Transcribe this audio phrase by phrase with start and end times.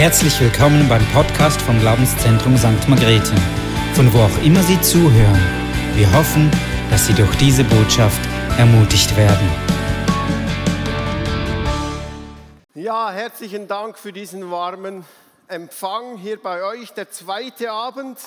[0.00, 2.88] Herzlich willkommen beim Podcast vom Glaubenszentrum St.
[2.88, 3.34] Margrethe,
[3.92, 5.38] von wo auch immer Sie zuhören.
[5.94, 6.50] Wir hoffen,
[6.88, 8.18] dass Sie durch diese Botschaft
[8.56, 9.46] ermutigt werden.
[12.72, 15.04] Ja, herzlichen Dank für diesen warmen
[15.48, 18.18] Empfang hier bei euch, der zweite Abend.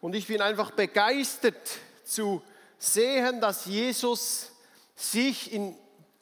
[0.00, 2.40] Und ich bin einfach begeistert zu
[2.78, 4.50] sehen, dass Jesus
[4.94, 5.74] sich in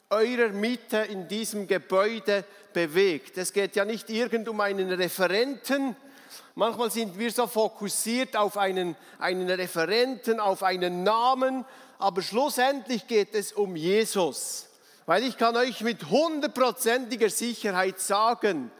[0.09, 2.43] eurer Mitte in diesem Gebäude
[2.75, 3.37] bewegt.
[3.37, 5.95] Es geht ja nicht irgend um einen Referenten.
[6.55, 11.65] Manchmal sind wir so fokussiert auf einen, einen Referenten, auf einen Namen,
[11.97, 14.67] aber schlussendlich geht es um Jesus.
[15.05, 18.71] Weil ich kann euch mit hundertprozentiger Sicherheit sagen,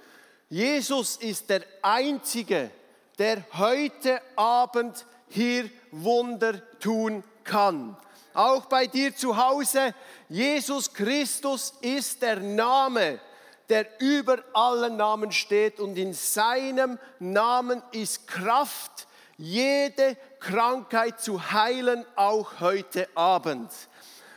[0.49, 2.71] Jesus ist der Einzige,
[3.17, 7.97] der heute Abend hier Wunder tun kann
[8.35, 9.93] auch bei dir zu Hause,
[10.29, 13.19] Jesus Christus ist der Name,
[13.69, 22.05] der über allen Namen steht und in seinem Namen ist Kraft, jede Krankheit zu heilen,
[22.15, 23.71] auch heute Abend.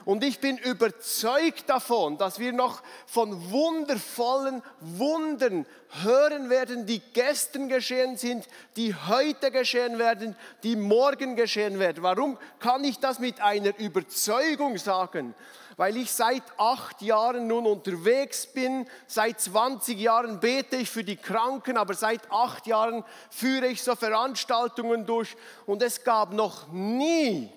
[0.09, 5.67] Und ich bin überzeugt davon, dass wir noch von wundervollen Wundern
[6.03, 12.03] hören werden, die gestern geschehen sind, die heute geschehen werden, die morgen geschehen werden.
[12.03, 15.35] Warum kann ich das mit einer Überzeugung sagen?
[15.77, 21.17] Weil ich seit acht Jahren nun unterwegs bin, seit 20 Jahren bete ich für die
[21.17, 27.53] Kranken, aber seit acht Jahren führe ich so Veranstaltungen durch und es gab noch nie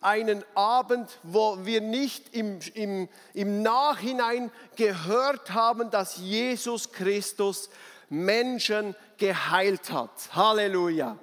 [0.00, 7.70] einen Abend, wo wir nicht im, im, im Nachhinein gehört haben, dass Jesus Christus
[8.08, 10.10] Menschen geheilt hat.
[10.32, 11.18] Halleluja.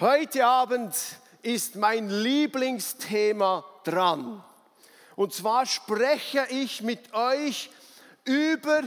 [0.00, 0.94] Heute Abend
[1.42, 4.42] ist mein Lieblingsthema dran.
[5.16, 7.70] Und zwar spreche ich mit euch
[8.24, 8.82] über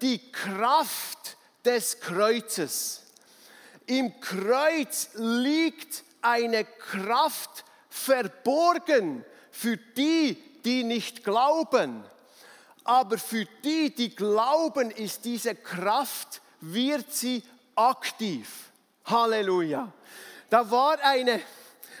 [0.00, 3.02] die Kraft des Kreuzes.
[3.86, 7.64] Im Kreuz liegt eine Kraft
[7.98, 12.04] verborgen für die, die nicht glauben.
[12.84, 17.42] Aber für die, die glauben, ist diese Kraft, wird sie
[17.74, 18.70] aktiv.
[19.04, 19.92] Halleluja.
[20.50, 21.40] Da war eine,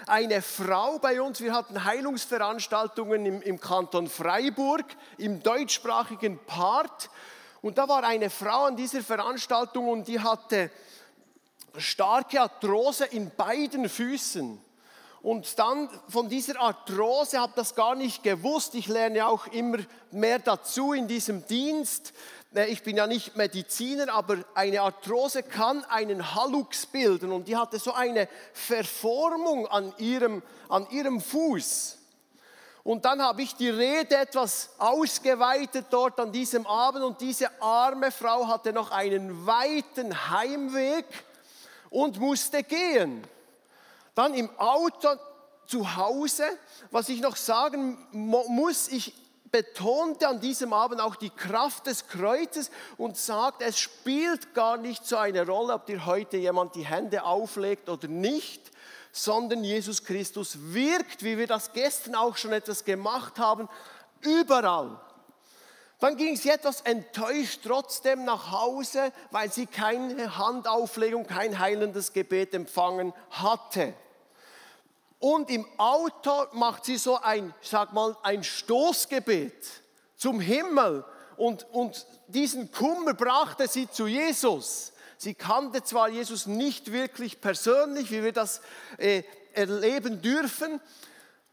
[0.06, 4.86] eine Frau bei uns, wir hatten Heilungsveranstaltungen im, im Kanton Freiburg,
[5.18, 7.10] im deutschsprachigen Part.
[7.60, 10.70] Und da war eine Frau an dieser Veranstaltung und die hatte
[11.76, 14.67] starke Arthrose in beiden Füßen.
[15.20, 18.74] Und dann von dieser Arthrose, habe das gar nicht gewusst.
[18.74, 19.78] Ich lerne auch immer
[20.12, 22.12] mehr dazu in diesem Dienst.
[22.54, 27.56] Äh, ich bin ja nicht Mediziner, aber eine Arthrose kann einen Hallux bilden und die
[27.56, 31.96] hatte so eine Verformung an ihrem, an ihrem Fuß.
[32.84, 38.10] Und dann habe ich die Rede etwas ausgeweitet dort an diesem Abend und diese arme
[38.10, 41.04] Frau hatte noch einen weiten Heimweg
[41.90, 43.24] und musste gehen.
[44.18, 45.10] Dann im Auto
[45.68, 46.42] zu Hause,
[46.90, 49.14] was ich noch sagen muss, ich
[49.52, 55.06] betonte an diesem Abend auch die Kraft des Kreuzes und sagt, es spielt gar nicht
[55.06, 58.72] so eine Rolle, ob dir heute jemand die Hände auflegt oder nicht,
[59.12, 63.68] sondern Jesus Christus wirkt, wie wir das gestern auch schon etwas gemacht haben,
[64.22, 65.00] überall.
[66.00, 72.52] Dann ging sie etwas enttäuscht trotzdem nach Hause, weil sie keine Handauflegung, kein heilendes Gebet
[72.52, 73.94] empfangen hatte.
[75.18, 79.66] Und im Auto macht sie so ein, sag mal, ein Stoßgebet
[80.16, 81.04] zum Himmel.
[81.36, 84.92] Und, und diesen Kummer brachte sie zu Jesus.
[85.16, 88.60] Sie kannte zwar Jesus nicht wirklich persönlich, wie wir das
[88.98, 90.80] äh, erleben dürfen.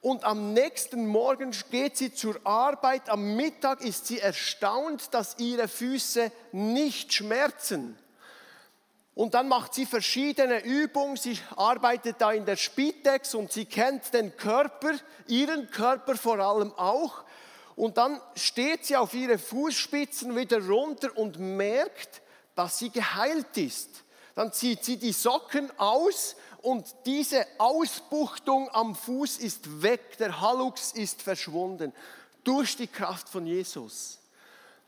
[0.01, 3.09] Und am nächsten Morgen geht sie zur Arbeit.
[3.09, 7.97] Am Mittag ist sie erstaunt, dass ihre Füße nicht schmerzen.
[9.15, 11.15] Und dann macht sie verschiedene Übungen.
[11.15, 14.91] Sie arbeitet da in der Spitex und sie kennt den Körper,
[15.27, 17.23] ihren Körper vor allem auch.
[17.77, 22.21] Und dann steht sie auf ihre Fußspitzen wieder runter und merkt,
[22.55, 24.03] dass sie geheilt ist.
[24.35, 30.17] Dann zieht sie die Socken aus und diese Ausbuchtung am Fuß ist weg.
[30.17, 31.93] Der Hallux ist verschwunden
[32.43, 34.19] durch die Kraft von Jesus.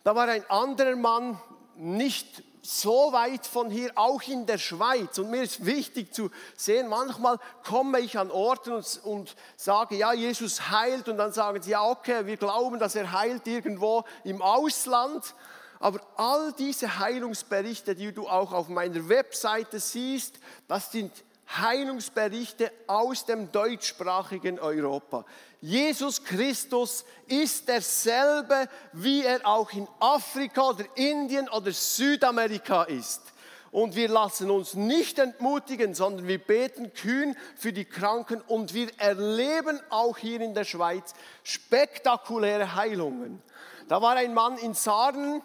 [0.04, 1.40] Da war ein anderer Mann,
[1.76, 5.18] nicht so weit von hier, auch in der Schweiz.
[5.20, 10.12] Und mir ist wichtig zu sehen, manchmal komme ich an Orten und, und, sage, ja,
[10.12, 11.08] Jesus heilt.
[11.08, 15.34] Und dann sagen sie, ja, okay, wir glauben, dass er heilt irgendwo im Ausland.
[15.80, 20.36] Aber all diese Heilungsberichte, die du auch auf meiner Webseite siehst,
[20.68, 21.14] das sind
[21.50, 25.24] Heilungsberichte aus dem deutschsprachigen Europa.
[25.60, 33.22] Jesus Christus ist derselbe, wie er auch in Afrika oder Indien oder Südamerika ist.
[33.72, 38.90] Und wir lassen uns nicht entmutigen, sondern wir beten kühn für die Kranken und wir
[38.98, 41.14] erleben auch hier in der Schweiz
[41.44, 43.42] spektakuläre Heilungen.
[43.88, 45.42] Da war ein Mann in Sarnen,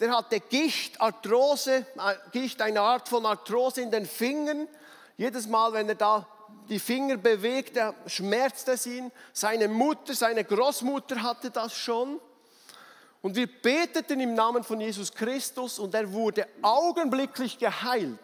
[0.00, 1.84] der hatte Gicht, Arthrose, äh,
[2.32, 4.68] Gicht, eine Art von Arthrose in den Fingern.
[5.16, 6.26] Jedes Mal, wenn er da
[6.68, 9.10] die Finger bewegte, schmerzte es ihn.
[9.32, 12.20] Seine Mutter, seine Großmutter hatte das schon.
[13.20, 18.18] Und wir beteten im Namen von Jesus Christus und er wurde augenblicklich geheilt.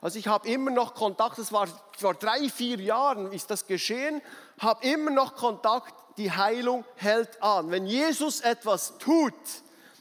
[0.00, 4.20] Also ich habe immer noch Kontakt, das war vor drei, vier Jahren ist das geschehen,
[4.58, 7.70] habe immer noch Kontakt, die Heilung hält an.
[7.70, 9.32] Wenn Jesus etwas tut,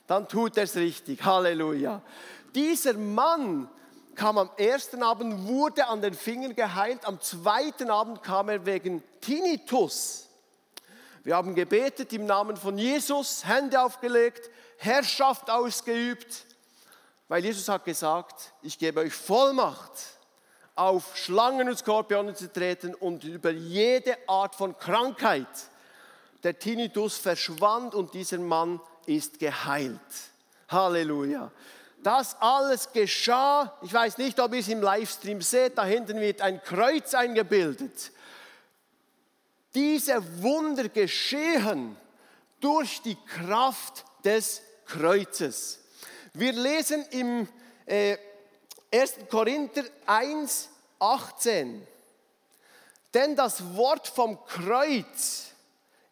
[0.08, 1.24] dann tut er es richtig.
[1.24, 2.02] Halleluja.
[2.54, 3.70] Dieser Mann
[4.16, 9.04] kam am ersten Abend, wurde an den Fingern geheilt, am zweiten Abend kam er wegen
[9.22, 10.28] Tinnitus.
[11.24, 16.46] Wir haben gebetet im Namen von Jesus, Hände aufgelegt, Herrschaft ausgeübt,
[17.30, 19.92] weil Jesus hat gesagt, ich gebe euch Vollmacht,
[20.76, 25.48] auf Schlangen und Skorpione zu treten und über jede Art von Krankheit.
[26.44, 30.00] Der Tinnitus verschwand und dieser Mann ist geheilt.
[30.70, 31.52] Halleluja.
[32.04, 33.78] Das alles geschah.
[33.82, 35.78] Ich weiß nicht, ob ihr es im Livestream seht.
[35.78, 38.12] Da hinten wird ein Kreuz eingebildet.
[39.74, 41.96] Diese Wunder geschehen
[42.60, 45.80] durch die Kraft des Kreuzes.
[46.34, 47.48] Wir lesen im
[47.86, 48.18] äh,
[48.92, 49.16] 1.
[49.30, 50.70] Korinther 1,
[51.00, 51.88] 18.
[53.14, 55.52] Denn das Wort vom Kreuz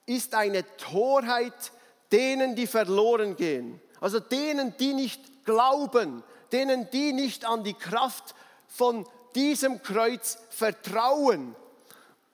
[0.06, 1.72] ist eine Torheit
[2.12, 3.82] denen, die verloren gehen.
[4.02, 8.36] Also denen, die nicht glauben, denen, die nicht an die Kraft
[8.68, 11.56] von diesem Kreuz vertrauen.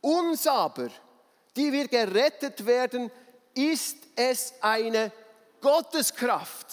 [0.01, 0.89] Uns aber,
[1.55, 3.11] die wir gerettet werden,
[3.53, 5.11] ist es eine
[5.61, 6.67] Gotteskraft.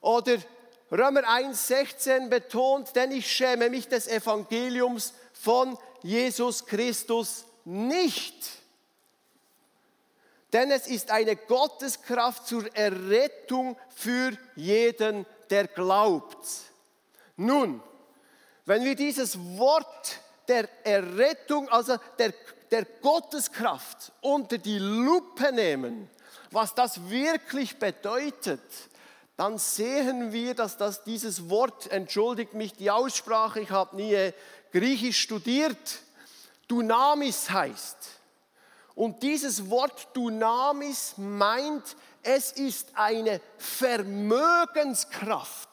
[0.00, 0.38] Oder
[0.90, 8.59] Römer 1,16 betont, denn ich schäme mich des Evangeliums von Jesus Christus nicht.
[10.52, 16.38] Denn es ist eine Gotteskraft zur Errettung für jeden, der glaubt.
[17.36, 17.82] Nun,
[18.66, 20.18] wenn wir dieses Wort
[20.48, 22.32] der Errettung, also der
[22.70, 26.08] der Gotteskraft unter die Lupe nehmen,
[26.50, 28.60] was das wirklich bedeutet,
[29.36, 34.32] dann sehen wir, dass das dieses Wort, entschuldigt mich die Aussprache, ich habe nie
[34.72, 36.00] Griechisch studiert,
[36.68, 38.19] Dunamis heißt.
[39.00, 45.70] Und dieses Wort Dunamis meint, es ist eine Vermögenskraft,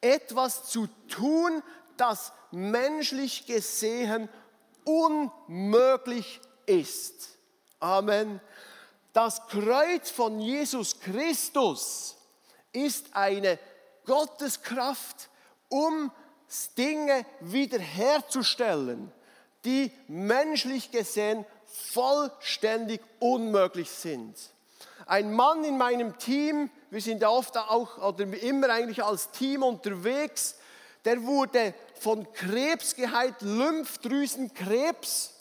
[0.00, 1.64] etwas zu tun,
[1.96, 4.28] das menschlich gesehen
[4.84, 7.38] unmöglich ist.
[7.80, 8.40] Amen.
[9.12, 12.14] Das Kreuz von Jesus Christus
[12.72, 13.58] ist eine
[14.04, 15.28] Gotteskraft,
[15.68, 16.12] um
[16.78, 19.10] Dinge wiederherzustellen,
[19.64, 24.36] die menschlich gesehen vollständig unmöglich sind.
[25.06, 29.62] Ein Mann in meinem Team, wir sind ja oft auch oder immer eigentlich als Team
[29.62, 30.56] unterwegs,
[31.04, 35.34] der wurde von Krebs geheilt, Lymphdrüsenkrebs,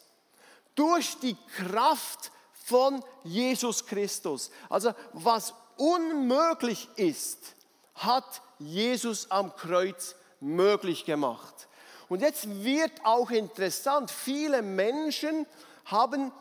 [0.73, 2.31] durch die Kraft
[2.65, 4.49] von Jesus Christus.
[4.69, 7.55] Also was unmöglich ist,
[7.95, 11.67] hat Jesus am Kreuz möglich gemacht.
[12.09, 15.45] Und jetzt wird auch interessant, viele Menschen
[15.85, 16.31] haben,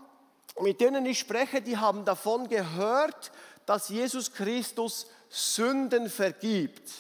[0.61, 3.33] mit denen ich spreche, die haben davon gehört,
[3.67, 6.91] dass Jesus Christus Sünden vergibt.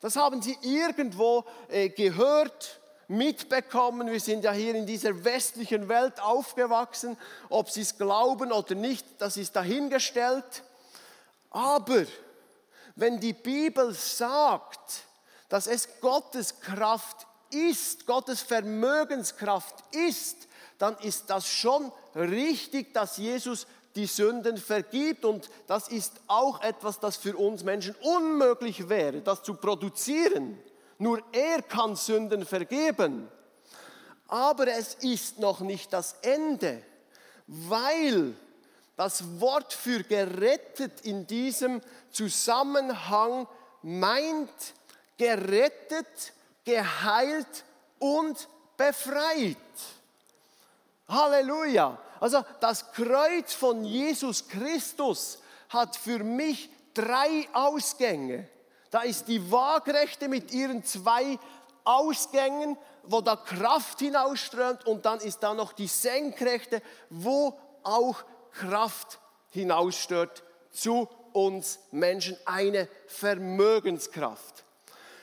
[0.00, 4.10] Das haben sie irgendwo äh, gehört, mitbekommen.
[4.10, 7.16] Wir sind ja hier in dieser westlichen Welt aufgewachsen.
[7.48, 10.62] Ob sie es glauben oder nicht, das ist dahingestellt.
[11.50, 12.04] Aber
[12.94, 15.04] wenn die Bibel sagt,
[15.48, 23.66] dass es Gottes Kraft ist, Gottes Vermögenskraft ist, dann ist das schon richtig, dass Jesus
[23.94, 25.24] die Sünden vergibt.
[25.24, 30.58] Und das ist auch etwas, das für uns Menschen unmöglich wäre, das zu produzieren.
[30.98, 33.28] Nur er kann Sünden vergeben.
[34.28, 36.82] Aber es ist noch nicht das Ende,
[37.46, 38.34] weil
[38.96, 41.80] das Wort für gerettet in diesem
[42.10, 43.46] Zusammenhang
[43.82, 44.50] meint
[45.16, 46.32] gerettet,
[46.64, 47.64] geheilt
[47.98, 49.56] und befreit.
[51.08, 51.98] Halleluja.
[52.20, 58.48] Also das Kreuz von Jesus Christus hat für mich drei Ausgänge.
[58.90, 61.38] Da ist die Waagrechte mit ihren zwei
[61.84, 69.18] Ausgängen, wo da Kraft hinausströmt und dann ist da noch die Senkrechte, wo auch Kraft
[69.50, 74.64] hinausstört zu uns Menschen, eine Vermögenskraft.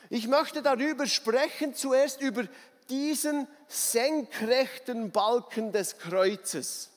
[0.09, 2.43] Ich möchte darüber sprechen, zuerst über
[2.89, 6.89] diesen senkrechten Balken des Kreuzes.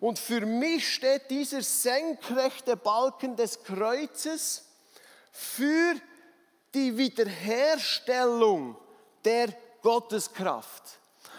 [0.00, 4.64] Und für mich steht dieser senkrechte Balken des Kreuzes
[5.30, 5.94] für
[6.74, 8.76] die Wiederherstellung
[9.24, 9.48] der
[9.82, 10.82] Gotteskraft.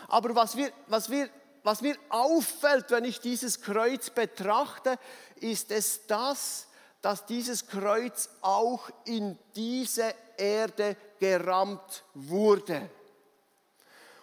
[0.08, 1.30] Aber was, wir, was, wir,
[1.64, 4.98] was mir auffällt, wenn ich dieses Kreuz betrachte,
[5.38, 6.68] ist es das,
[7.02, 12.90] dass dieses Kreuz auch in diese Erde gerammt wurde.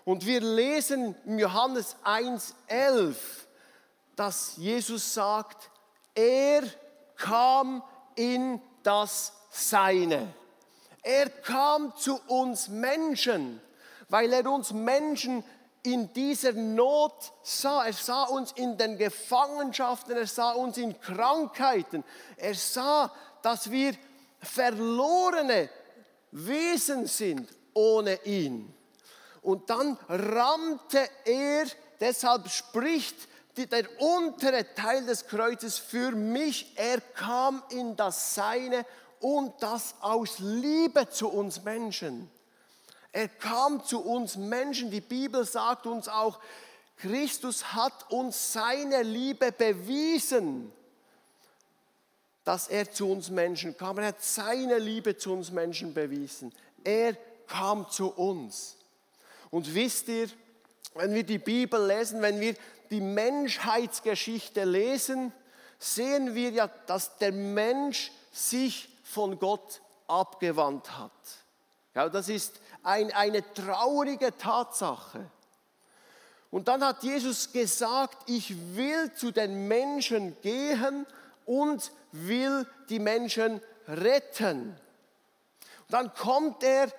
[0.08, 3.14] Und wir lesen in Johannes 1,11,
[4.16, 5.70] dass Jesus sagt,
[6.14, 6.62] er
[7.14, 7.82] kam
[8.14, 10.32] in das Seine.
[11.02, 13.60] Er kam zu uns Menschen,
[14.08, 15.44] weil er uns Menschen
[15.82, 17.84] in dieser Not sah.
[17.84, 22.02] Er sah uns in den Gefangenschaften, er sah uns in Krankheiten.
[22.38, 23.12] Er sah,
[23.42, 23.92] dass wir
[24.40, 25.68] verlorene
[26.30, 28.74] Wesen sind ohne ihn.
[29.42, 31.66] Und dann rammte er,
[32.00, 33.16] deshalb spricht
[33.56, 38.86] der untere Teil des Kreuzes für mich, er kam in das Seine
[39.20, 42.30] und das aus Liebe zu uns Menschen.
[43.10, 44.90] Er kam zu uns Menschen.
[44.90, 46.38] Die Bibel sagt uns auch,
[46.98, 50.72] Christus hat uns seine Liebe bewiesen,
[52.44, 53.98] dass er zu uns Menschen kam.
[53.98, 56.52] Er hat seine Liebe zu uns Menschen bewiesen.
[56.84, 57.14] Er
[57.46, 58.77] kam zu uns.
[59.50, 60.28] Und wisst ihr,
[60.94, 62.54] wenn wir die Bibel lesen, wenn wir
[62.90, 65.32] die Menschheitsgeschichte lesen,
[65.78, 71.12] sehen wir ja, dass der Mensch sich von Gott abgewandt hat.
[71.94, 75.30] Ja, das ist ein, eine traurige Tatsache.
[76.50, 81.06] Und dann hat Jesus gesagt, ich will zu den Menschen gehen
[81.44, 84.70] und will die Menschen retten.
[85.80, 86.90] Und dann kommt er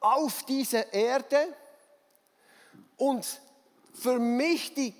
[0.00, 1.48] auf diese Erde
[2.96, 3.26] und
[3.94, 4.94] für mich die,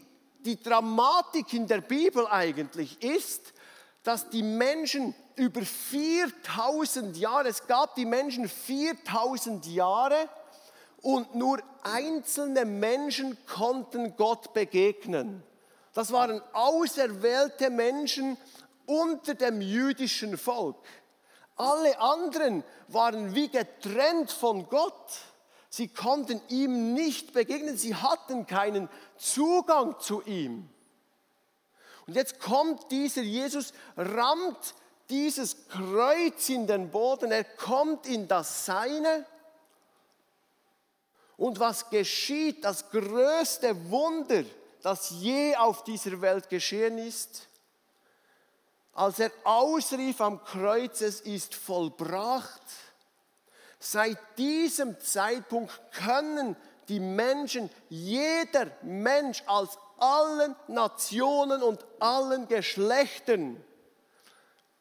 [0.45, 3.53] die Dramatik in der Bibel eigentlich ist,
[4.03, 10.29] dass die Menschen über 4000 Jahre, es gab die Menschen 4000 Jahre
[11.03, 15.43] und nur einzelne Menschen konnten Gott begegnen.
[15.93, 18.37] Das waren auserwählte Menschen
[18.87, 20.77] unter dem jüdischen Volk.
[21.57, 25.21] Alle anderen waren wie getrennt von Gott.
[25.77, 30.69] Sie konnten ihm nicht begegnen, sie hatten keinen Zugang zu ihm.
[32.07, 34.77] Und jetzt kommt dieser Jesus, rammt
[35.11, 39.27] dieses Kreuz in den Boden, er kommt in das Seine.
[41.37, 44.45] Und was geschieht, das größte Wunder,
[44.81, 47.49] das je auf dieser Welt geschehen ist,
[48.93, 52.63] als er ausrief am Kreuz, es ist vollbracht,
[53.85, 56.57] seit diesem Zeitpunkt können
[56.89, 63.63] die Menschen, jeder Mensch als allen Nationen und allen Geschlechtern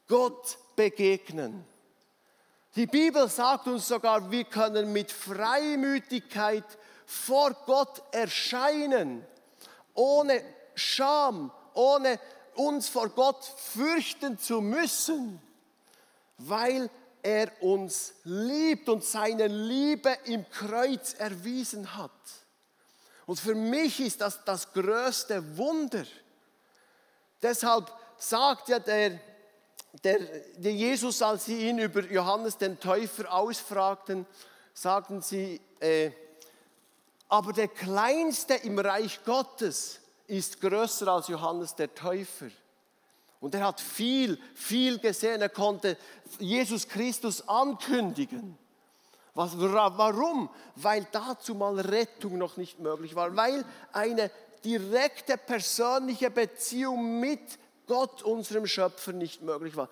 [0.07, 1.65] Gott begegnen.
[2.75, 6.65] Die Bibel sagt uns sogar, wir können mit Freimütigkeit
[7.05, 9.25] vor Gott erscheinen,
[9.93, 10.43] ohne
[10.73, 12.19] Scham, ohne
[12.55, 15.39] uns vor Gott fürchten zu müssen,
[16.37, 16.89] weil
[17.23, 22.11] er uns liebt und seine Liebe im Kreuz erwiesen hat.
[23.25, 26.05] Und für mich ist das das größte Wunder.
[27.41, 29.19] Deshalb sagt ja der,
[30.03, 30.19] der,
[30.57, 34.25] der Jesus, als sie ihn über Johannes den Täufer ausfragten,
[34.73, 36.11] sagten sie, äh,
[37.29, 42.49] aber der Kleinste im Reich Gottes ist größer als Johannes der Täufer.
[43.43, 45.41] Und er hat viel, viel gesehen.
[45.41, 45.97] Er konnte
[46.39, 48.57] Jesus Christus ankündigen.
[49.33, 50.49] Was, warum?
[50.77, 53.35] Weil dazu mal Rettung noch nicht möglich war.
[53.35, 54.31] Weil eine
[54.63, 57.41] direkte persönliche Beziehung mit
[57.85, 59.89] Gott, unserem Schöpfer, nicht möglich war.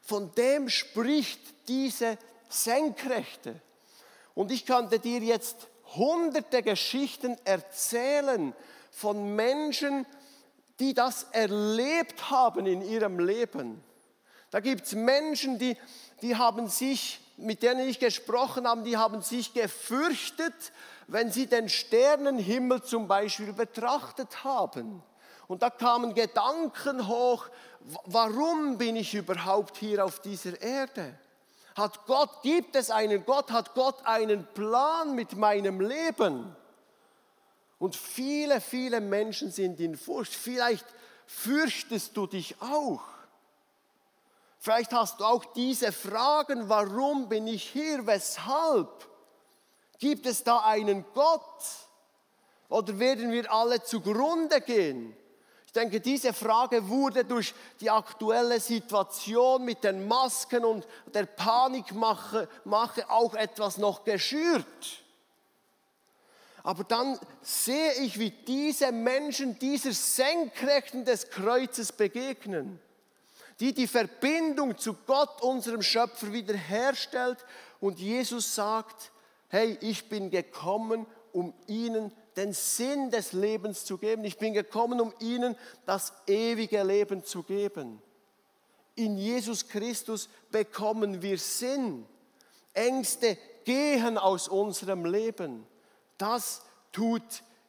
[0.00, 2.16] Von dem spricht diese
[2.48, 3.60] Senkrechte.
[4.34, 8.54] Und ich könnte dir jetzt hunderte Geschichten erzählen
[8.90, 10.16] von Menschen, die
[10.94, 13.82] das erlebt haben in ihrem Leben.
[14.50, 15.76] Da gibt es Menschen, die,
[16.22, 20.72] die haben sich mit denen ich gesprochen habe, die haben sich gefürchtet,
[21.06, 25.02] wenn sie den Sternenhimmel zum Beispiel betrachtet haben.
[25.46, 27.46] Und da kamen Gedanken hoch,
[28.04, 31.18] warum bin ich überhaupt hier auf dieser Erde?
[31.76, 36.56] Hat Gott, gibt es einen Gott, hat Gott einen Plan mit meinem Leben?
[37.78, 40.34] Und viele, viele Menschen sind in Furcht.
[40.34, 40.86] Vielleicht
[41.26, 43.02] fürchtest du dich auch.
[44.58, 49.08] Vielleicht hast du auch diese Fragen, warum bin ich hier, weshalb?
[49.98, 51.62] Gibt es da einen Gott?
[52.68, 55.16] Oder werden wir alle zugrunde gehen?
[55.66, 62.48] Ich denke, diese Frage wurde durch die aktuelle Situation mit den Masken und der Panikmache
[62.64, 65.04] Mache auch etwas noch geschürt.
[66.66, 72.80] Aber dann sehe ich, wie diese Menschen dieser Senkrechten des Kreuzes begegnen,
[73.60, 77.38] die die Verbindung zu Gott, unserem Schöpfer, wiederherstellt.
[77.78, 79.12] Und Jesus sagt,
[79.46, 84.24] hey, ich bin gekommen, um ihnen den Sinn des Lebens zu geben.
[84.24, 85.54] Ich bin gekommen, um ihnen
[85.86, 88.02] das ewige Leben zu geben.
[88.96, 92.06] In Jesus Christus bekommen wir Sinn.
[92.74, 95.64] Ängste gehen aus unserem Leben.
[96.18, 97.22] Das tut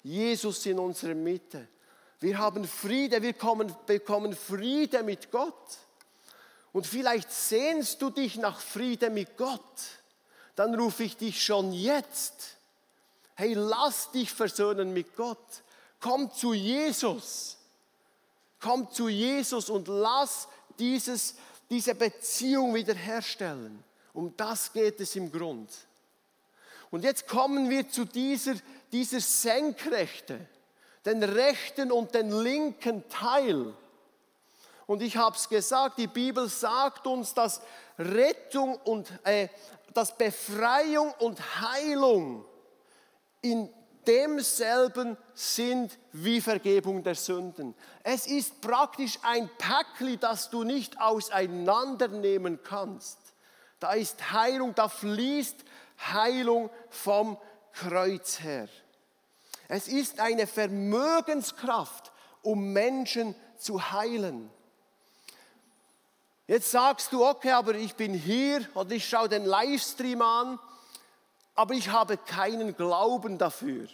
[0.03, 1.67] Jesus in unserer Mitte.
[2.19, 5.77] Wir haben Friede, wir kommen, bekommen Friede mit Gott.
[6.73, 9.61] Und vielleicht sehnst du dich nach Friede mit Gott.
[10.55, 12.57] Dann rufe ich dich schon jetzt
[13.37, 15.63] hey, lass dich versöhnen mit Gott.
[15.99, 17.57] Komm zu Jesus.
[18.59, 20.47] Komm zu Jesus und lass
[20.79, 21.35] dieses,
[21.69, 23.83] diese Beziehung wiederherstellen.
[24.13, 25.69] Um das geht es im Grund.
[26.91, 28.55] Und jetzt kommen wir zu dieser,
[28.91, 30.39] dieser Senkrechte,
[31.05, 33.73] den rechten und den linken Teil.
[34.85, 37.61] Und ich habe es gesagt, die Bibel sagt uns, dass
[37.99, 39.49] Rettung und äh,
[39.93, 42.45] dass Befreiung und Heilung
[43.41, 43.69] in
[44.07, 47.75] demselben sind wie Vergebung der Sünden.
[48.03, 53.17] Es ist praktisch ein Päckli, das du nicht auseinandernehmen kannst.
[53.79, 55.65] Da ist Heilung, da fließt
[55.97, 57.37] Heilung vom
[57.73, 58.67] Kreuz her.
[59.67, 62.11] Es ist eine Vermögenskraft,
[62.41, 64.49] um Menschen zu heilen.
[66.47, 70.59] Jetzt sagst du, okay, aber ich bin hier oder ich schaue den Livestream an
[71.57, 73.87] aber ich habe keinen Glauben dafür.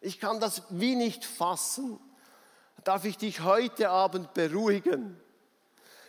[0.00, 2.00] Ich kann das wie nicht fassen.
[2.84, 5.20] Darf ich dich heute Abend beruhigen?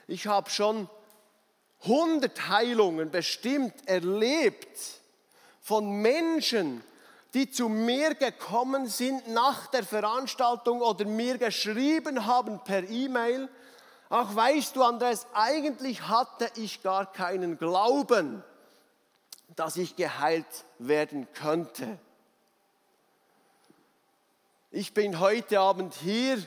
[0.08, 0.90] Ich habe schon
[1.84, 5.01] 100 Heilungen bestimmt erlebt
[5.62, 6.84] von Menschen,
[7.34, 13.48] die zu mir gekommen sind nach der Veranstaltung oder mir geschrieben haben per E-Mail.
[14.10, 18.44] Ach, weißt du, Andreas, eigentlich hatte ich gar keinen Glauben
[19.56, 20.46] dass ich geheilt
[20.80, 22.00] werden könnte.
[24.72, 26.38] Ich bin heute Abend hier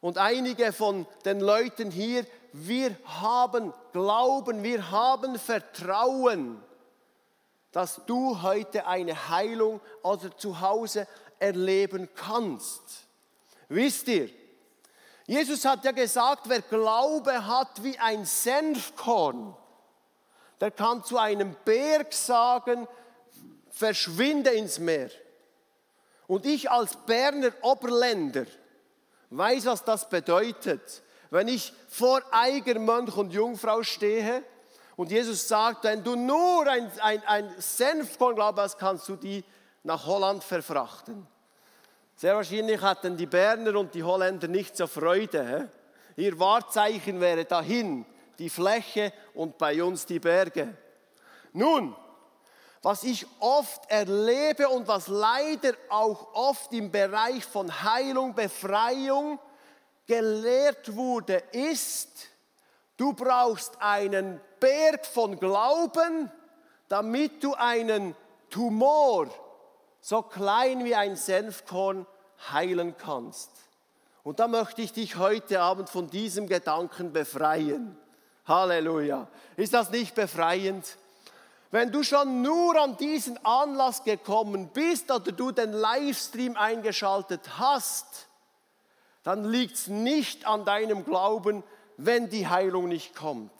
[0.00, 6.62] und einige von den Leuten hier, wir haben Glauben, wir haben Vertrauen,
[7.72, 11.08] dass du heute eine Heilung oder zu Hause
[11.38, 12.82] erleben kannst.
[13.68, 14.28] Wisst ihr,
[15.26, 19.56] Jesus hat ja gesagt, wer Glaube hat wie ein Senfkorn,
[20.60, 22.86] der kann zu einem Berg sagen,
[23.70, 25.10] verschwinde ins Meer.
[26.26, 28.46] Und ich als Berner Oberländer
[29.30, 31.02] weiß, was das bedeutet.
[31.30, 34.44] Wenn ich vor Eigermönch und Jungfrau stehe
[35.02, 39.42] und Jesus sagt, wenn du nur ein, ein, ein Senfkorn glaubst, kannst du die
[39.82, 41.26] nach Holland verfrachten.
[42.14, 45.70] Sehr wahrscheinlich hatten die Berner und die Holländer nicht so Freude.
[46.14, 46.22] He?
[46.22, 48.06] Ihr Wahrzeichen wäre dahin
[48.38, 50.72] die Fläche und bei uns die Berge.
[51.52, 51.96] Nun,
[52.80, 59.40] was ich oft erlebe und was leider auch oft im Bereich von Heilung, Befreiung
[60.06, 62.28] gelehrt wurde, ist,
[63.02, 66.30] du brauchst einen Berg von Glauben,
[66.86, 68.14] damit du einen
[68.48, 69.26] Tumor,
[70.00, 72.06] so klein wie ein Senfkorn,
[72.52, 73.50] heilen kannst.
[74.22, 77.98] Und da möchte ich dich heute Abend von diesem Gedanken befreien.
[78.46, 79.26] Halleluja.
[79.56, 80.96] Ist das nicht befreiend?
[81.72, 88.28] Wenn du schon nur an diesen Anlass gekommen bist oder du den Livestream eingeschaltet hast,
[89.24, 91.64] dann liegt es nicht an deinem Glauben,
[91.96, 93.52] wenn die Heilung nicht kommt,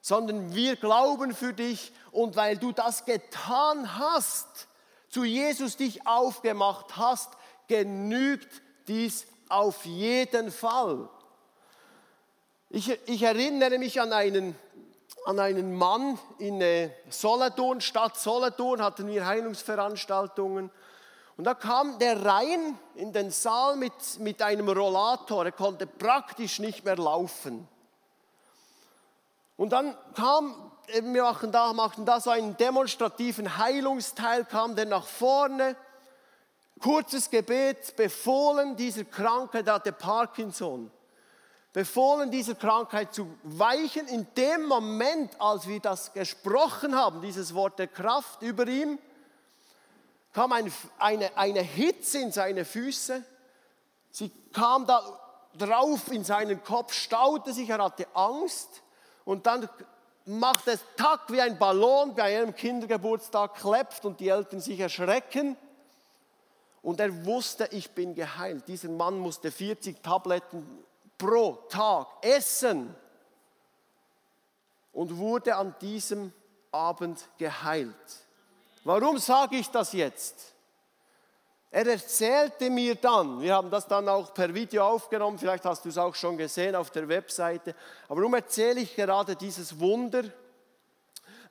[0.00, 4.68] sondern wir glauben für dich und weil du das getan hast,
[5.08, 7.30] zu Jesus dich aufgemacht hast,
[7.68, 11.08] genügt dies auf jeden Fall.
[12.70, 14.56] Ich, ich erinnere mich an einen,
[15.26, 20.70] an einen Mann in äh, Solothurn, Stadt Solothurn, hatten wir Heilungsveranstaltungen.
[21.42, 25.44] Und da kam der rein in den Saal mit, mit einem Rollator.
[25.44, 27.66] Er konnte praktisch nicht mehr laufen.
[29.56, 30.54] Und dann kam,
[30.86, 35.74] wir machten da, machten da so einen demonstrativen Heilungsteil, kam der nach vorne.
[36.80, 40.92] Kurzes Gebet, befohlen, dieser Kranke, der hatte Parkinson.
[41.72, 44.06] befohlen, dieser Krankheit zu weichen.
[44.06, 49.00] In dem Moment, als wir das gesprochen haben, dieses Wort der Kraft über ihm,
[50.32, 53.22] kam ein, eine, eine Hitze in seine Füße.
[54.10, 55.02] Sie kam da
[55.58, 58.82] drauf in seinen Kopf, staute sich, er hatte Angst
[59.24, 59.68] und dann
[60.24, 65.56] macht es tack wie ein Ballon bei einem Kindergeburtstag klepft und die Eltern sich erschrecken.
[66.80, 68.66] Und er wusste, ich bin geheilt.
[68.66, 70.84] Dieser Mann musste 40 Tabletten
[71.16, 72.94] pro Tag essen
[74.92, 76.32] und wurde an diesem
[76.72, 78.21] Abend geheilt.
[78.84, 80.52] Warum sage ich das jetzt?
[81.70, 85.88] Er erzählte mir dann, wir haben das dann auch per Video aufgenommen, vielleicht hast du
[85.88, 87.74] es auch schon gesehen auf der Webseite,
[88.08, 90.24] aber warum erzähle ich gerade dieses Wunder?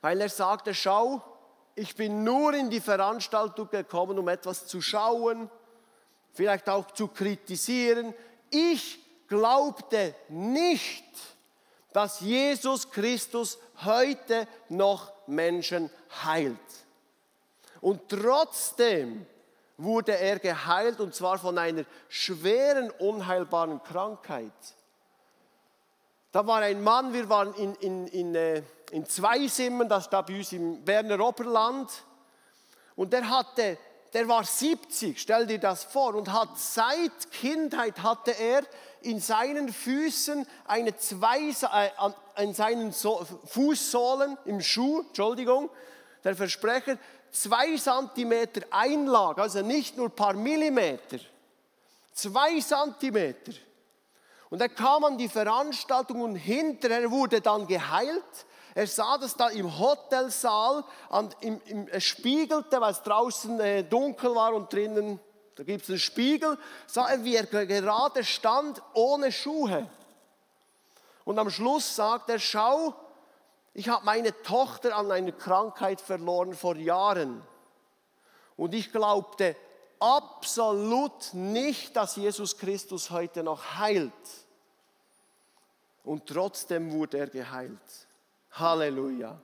[0.00, 1.20] Weil er sagte, schau,
[1.74, 5.50] ich bin nur in die Veranstaltung gekommen, um etwas zu schauen,
[6.34, 8.14] vielleicht auch zu kritisieren.
[8.50, 11.04] Ich glaubte nicht,
[11.92, 15.90] dass Jesus Christus heute noch Menschen
[16.24, 16.58] heilt.
[17.82, 19.26] Und trotzdem
[19.76, 24.52] wurde er geheilt und zwar von einer schweren, unheilbaren Krankheit.
[26.30, 30.38] Da war ein Mann, wir waren in, in, in, äh, in Zweisimmen, das da bei
[30.38, 31.90] uns im Berner Oberland,
[32.94, 33.78] und der hatte,
[34.12, 38.62] der war 70, stell dir das vor, und hat seit Kindheit hatte er
[39.00, 45.68] in seinen Füßen eine zwei, äh, in seinen so Fußsohlen im Schuh, Entschuldigung,
[46.22, 46.96] der Versprecher,
[47.32, 51.18] zwei Zentimeter Einlage, also nicht nur ein paar Millimeter,
[52.12, 53.52] zwei Zentimeter.
[54.50, 58.46] Und er kam an die Veranstaltung und hinterher wurde dann geheilt.
[58.74, 63.82] Er sah das da im Hotelsaal, und im, im, es spiegelte, weil es draußen äh,
[63.82, 65.18] dunkel war und drinnen,
[65.56, 69.88] da gibt es einen Spiegel, sah er, wie er gerade stand, ohne Schuhe.
[71.24, 72.94] Und am Schluss sagt er, schau,
[73.74, 77.42] ich habe meine Tochter an einer Krankheit verloren vor Jahren.
[78.56, 79.56] Und ich glaubte
[79.98, 84.12] absolut nicht, dass Jesus Christus heute noch heilt.
[86.04, 87.80] Und trotzdem wurde er geheilt.
[88.52, 89.40] Halleluja.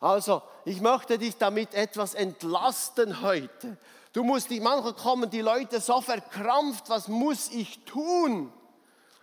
[0.00, 3.76] Also, ich möchte dich damit etwas entlasten heute.
[4.12, 8.52] Du musst dich, manchmal kommen die Leute so verkrampft, was muss ich tun,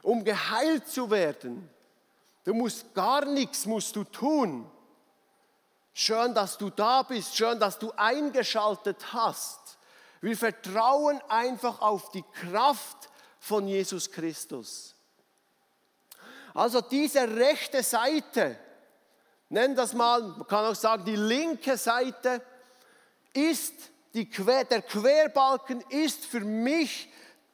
[0.04, 1.70] um geheilt zu werden?
[2.48, 4.72] Du musst gar nichts musst du tun.
[5.94, 9.78] Schön, dass du da bist, schön, dass du eingeschaltet hast.
[10.22, 13.10] Wir vertrauen einfach auf die Kraft
[13.42, 14.96] von Jesus Christus.
[16.54, 18.58] Also diese rechte Seite,
[19.50, 22.42] nenn das mal, man kann auch sagen, die linke Seite
[23.34, 23.74] ist
[24.14, 27.10] die der Querbalken ist für mich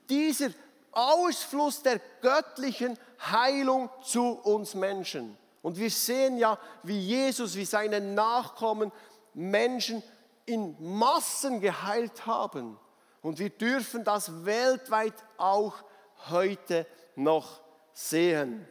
[0.08, 0.52] dieser
[0.94, 5.38] Ausfluss der göttlichen Heilung zu uns Menschen.
[5.62, 8.92] Und wir sehen ja, wie Jesus, wie seine Nachkommen
[9.34, 10.04] Menschen
[10.46, 12.78] in Massen geheilt haben.
[13.22, 15.76] Und wir dürfen das weltweit auch
[16.30, 17.62] heute noch
[17.94, 18.68] sehen.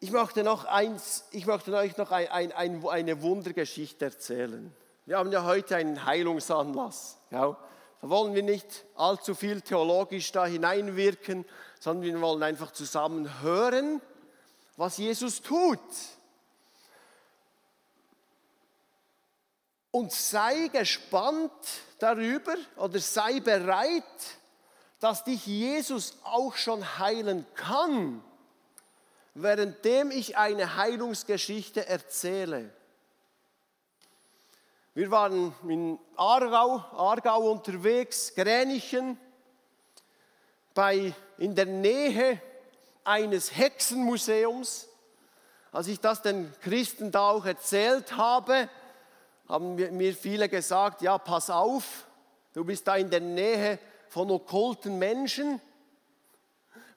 [0.00, 4.72] Ich möchte, noch eins, ich möchte euch noch ein, ein, eine Wundergeschichte erzählen.
[5.06, 7.18] Wir haben ja heute einen Heilungsanlass.
[7.30, 7.56] Ja.
[8.00, 11.44] Da wollen wir nicht allzu viel theologisch da hineinwirken,
[11.80, 14.00] sondern wir wollen einfach zusammen hören,
[14.76, 15.80] was Jesus tut.
[19.90, 21.50] Und sei gespannt
[21.98, 24.04] darüber oder sei bereit,
[25.00, 28.22] dass dich Jesus auch schon heilen kann,
[29.34, 32.70] währenddem ich eine Heilungsgeschichte erzähle.
[34.98, 39.16] Wir waren in Aargau, Aargau unterwegs, Gränichen,
[40.74, 42.40] bei, in der Nähe
[43.04, 44.88] eines Hexenmuseums.
[45.70, 48.68] Als ich das den Christen da auch erzählt habe,
[49.48, 52.08] haben mir viele gesagt, ja, pass auf,
[52.52, 55.60] du bist da in der Nähe von okkulten Menschen.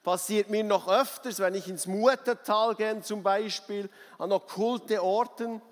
[0.02, 3.88] Passiert mir noch öfters, wenn ich ins Muttertal gehe zum Beispiel,
[4.18, 5.62] an okkulte Orten,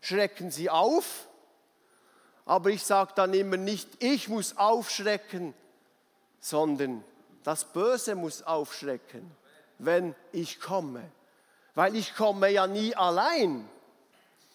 [0.00, 1.28] schrecken sie auf
[2.44, 5.54] aber ich sage dann immer nicht, ich muss aufschrecken,
[6.40, 7.04] sondern
[7.44, 9.30] das Böse muss aufschrecken,
[9.78, 11.02] wenn ich komme.
[11.74, 13.68] Weil ich komme ja nie allein.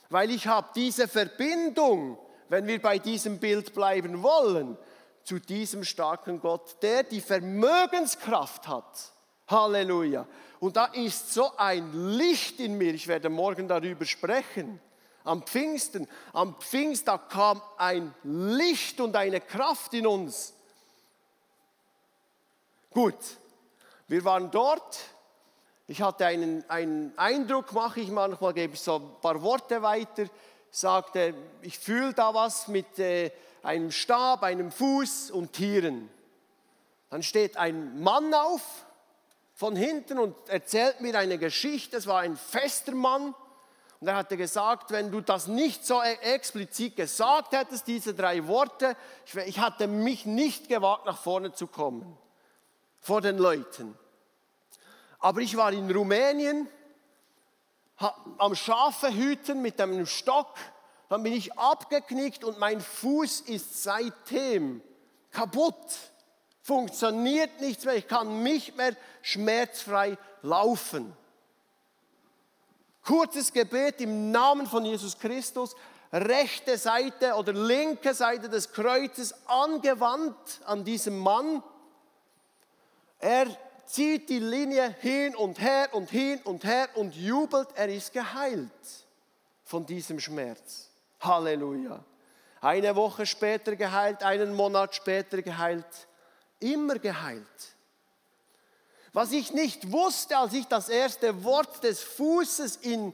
[0.09, 2.17] Weil ich habe diese Verbindung,
[2.49, 4.77] wenn wir bei diesem Bild bleiben wollen,
[5.23, 9.11] zu diesem starken Gott, der die Vermögenskraft hat.
[9.49, 10.25] Halleluja.
[10.59, 14.79] Und da ist so ein Licht in mir, ich werde morgen darüber sprechen
[15.27, 20.53] am Pfingsten, am Pfingsttag kam ein Licht und eine Kraft in uns.
[22.91, 23.15] Gut,
[24.09, 24.99] Wir waren dort.
[25.85, 30.25] Ich hatte einen, einen Eindruck, mache ich manchmal, gebe ich so ein paar Worte weiter,
[30.71, 33.31] sagte, ich fühle da was mit äh,
[33.63, 36.09] einem Stab, einem Fuß und Tieren.
[37.09, 38.61] Dann steht ein Mann auf
[39.53, 41.97] von hinten und erzählt mir eine Geschichte.
[41.97, 43.33] Es war ein fester Mann.
[43.99, 48.47] Und er hatte gesagt, wenn du das nicht so e- explizit gesagt hättest, diese drei
[48.47, 48.95] Worte,
[49.45, 52.17] ich hatte mich nicht gewagt, nach vorne zu kommen
[52.99, 53.97] vor den Leuten.
[55.19, 56.67] Aber ich war in Rumänien
[58.37, 60.53] am Schafe hüten mit einem Stock,
[61.09, 64.81] dann bin ich abgeknickt und mein Fuß ist seitdem
[65.31, 65.75] kaputt,
[66.61, 71.15] funktioniert nichts mehr, ich kann nicht mehr schmerzfrei laufen.
[73.07, 75.77] Kurzes Gebet im Namen von Jesus Christus,
[76.11, 81.63] rechte Seite oder linke Seite des Kreuzes angewandt an diesem Mann.
[83.19, 83.47] Er
[83.85, 88.69] zieht die Linie hin und her und hin und her und jubelt, er ist geheilt
[89.63, 90.89] von diesem Schmerz.
[91.21, 92.03] Halleluja.
[92.59, 95.85] Eine Woche später geheilt, einen Monat später geheilt,
[96.59, 97.76] immer geheilt.
[99.13, 103.13] Was ich nicht wusste, als ich das erste Wort des Fußes in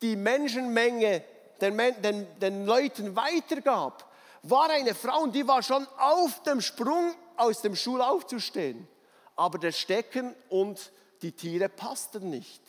[0.00, 1.24] die Menschenmenge
[1.60, 4.10] den, den, den Leuten weitergab,
[4.42, 8.88] war eine Frau und die war schon auf dem Sprung aus dem Stuhl aufzustehen.
[9.36, 12.62] Aber das Stecken und die Tiere passten nicht.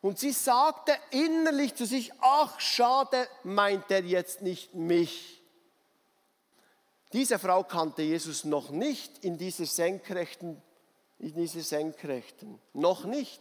[0.00, 5.42] Und sie sagte innerlich zu sich, ach schade, meint er jetzt nicht mich.
[7.12, 10.62] Diese Frau kannte Jesus noch nicht in dieser senkrechten
[11.20, 12.58] in diese Senkrechten.
[12.72, 13.40] Noch nicht.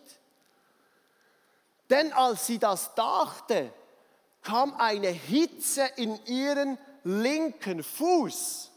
[1.90, 3.74] Denn als sie das dachte,
[4.44, 8.72] kam eine Hitze in ihren linken Fuß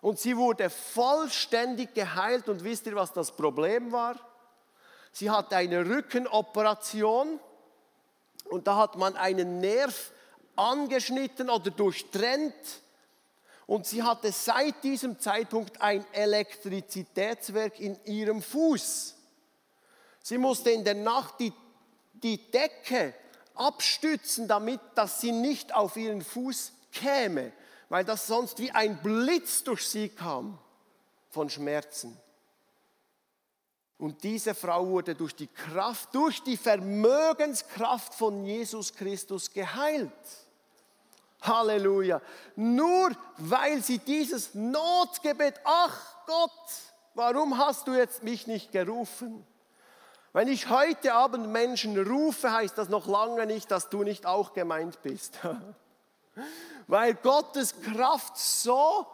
[0.00, 2.48] und sie wurde vollständig geheilt.
[2.48, 4.18] Und wisst ihr, was das Problem war?
[5.12, 7.38] Sie hatte eine Rückenoperation
[8.46, 10.10] und da hat man einen Nerv
[10.56, 12.54] angeschnitten oder durchtrennt
[13.66, 19.14] und sie hatte seit diesem Zeitpunkt ein Elektrizitätswerk in ihrem Fuß.
[20.22, 21.52] Sie musste in der Nacht die,
[22.12, 23.14] die Decke
[23.54, 27.52] abstützen, damit dass sie nicht auf ihren Fuß käme,
[27.88, 30.58] weil das sonst wie ein Blitz durch sie kam
[31.30, 32.18] von Schmerzen.
[33.96, 40.12] Und diese Frau wurde durch die Kraft, durch die Vermögenskraft von Jesus Christus geheilt.
[41.46, 42.20] Halleluja.
[42.56, 46.50] Nur weil sie dieses Notgebet, ach Gott,
[47.14, 49.46] warum hast du jetzt mich nicht gerufen?
[50.32, 54.52] Wenn ich heute Abend Menschen rufe, heißt das noch lange nicht, dass du nicht auch
[54.52, 55.38] gemeint bist.
[56.86, 59.06] weil Gottes Kraft so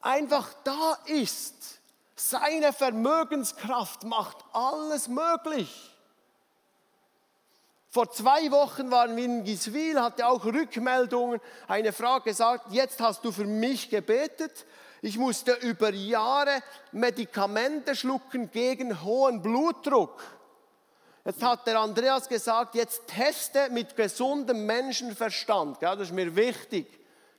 [0.00, 1.80] einfach da ist.
[2.14, 5.91] Seine Vermögenskraft macht alles möglich.
[7.92, 11.42] Vor zwei Wochen waren wir in Giswil, hatte auch Rückmeldungen.
[11.68, 14.64] Eine Frau gesagt, jetzt hast du für mich gebetet.
[15.02, 20.22] Ich musste über Jahre Medikamente schlucken gegen hohen Blutdruck.
[21.26, 25.82] Jetzt hat der Andreas gesagt, jetzt teste mit gesundem Menschenverstand.
[25.82, 26.86] Ja, das ist mir wichtig.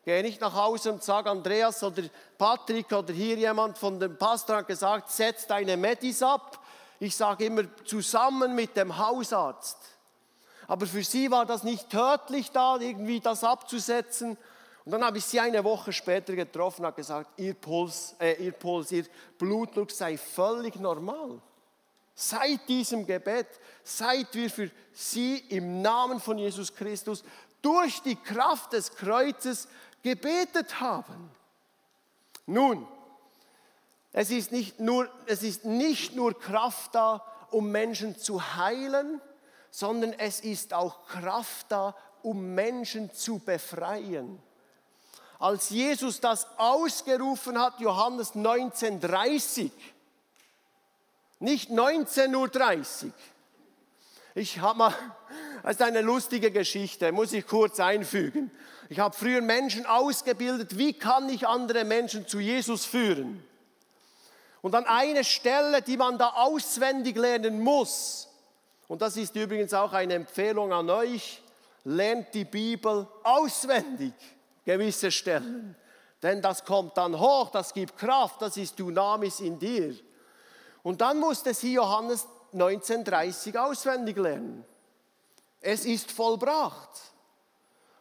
[0.06, 2.04] Gehe nicht nach Hause und sage, Andreas oder
[2.38, 6.64] Patrick oder hier jemand von dem Pastor hat gesagt, setz deine Medis ab.
[7.00, 9.93] Ich sage immer zusammen mit dem Hausarzt.
[10.68, 14.38] Aber für sie war das nicht tödlich da, irgendwie das abzusetzen.
[14.86, 18.44] Und dann habe ich sie eine Woche später getroffen und habe gesagt, ihr Puls, äh,
[18.44, 19.06] ihr Puls, ihr
[19.38, 21.42] Blutdruck sei völlig normal.
[22.16, 23.48] Seit diesem Gebet,
[23.84, 27.24] seit wir für sie im Namen von Jesus Christus
[27.62, 29.68] durch die Kraft des Kreuzes
[30.04, 31.32] gebetet haben.
[32.46, 32.86] Nun,
[34.12, 39.22] es ist nicht nur, es ist nicht nur Kraft da, um Menschen zu heilen,
[39.76, 44.40] sondern es ist auch Kraft da, um Menschen zu befreien.
[45.40, 49.72] Als Jesus das ausgerufen hat, Johannes 1930,
[51.40, 53.12] nicht 19.30 Uhr.
[54.36, 54.96] Ich habe mal,
[55.64, 58.52] das ist eine lustige Geschichte, muss ich kurz einfügen.
[58.90, 63.44] Ich habe früher Menschen ausgebildet, wie kann ich andere Menschen zu Jesus führen?
[64.62, 68.30] Und an eine Stelle, die man da auswendig lernen muss,
[68.88, 71.42] und das ist übrigens auch eine Empfehlung an euch,
[71.84, 74.14] lernt die Bibel auswendig,
[74.66, 75.76] gewisse Stellen.
[76.22, 79.94] Denn das kommt dann hoch, das gibt Kraft, das ist Dynamis in dir.
[80.82, 84.64] Und dann musste sie Johannes 1930 auswendig lernen.
[85.60, 86.90] Es ist vollbracht.